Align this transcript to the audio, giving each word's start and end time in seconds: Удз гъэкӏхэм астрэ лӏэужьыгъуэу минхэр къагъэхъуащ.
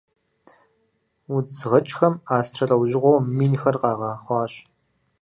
Удз 1.35 1.57
гъэкӏхэм 1.69 2.15
астрэ 2.37 2.65
лӏэужьыгъуэу 2.69 3.25
минхэр 3.37 3.75
къагъэхъуащ. 3.81 4.53